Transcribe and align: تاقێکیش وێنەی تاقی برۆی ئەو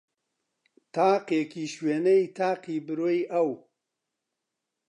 تاقێکیش 0.95 1.73
وێنەی 1.85 2.23
تاقی 2.37 2.77
برۆی 2.87 3.21
ئەو 3.31 3.49